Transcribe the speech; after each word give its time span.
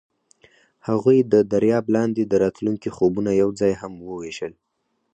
هغوی 0.87 1.17
د 1.33 1.35
دریاب 1.51 1.85
لاندې 1.95 2.23
د 2.25 2.33
راتلونکي 2.43 2.89
خوبونه 2.95 3.31
یوځای 3.41 3.73
هم 3.81 3.93
وویشل. 4.09 4.53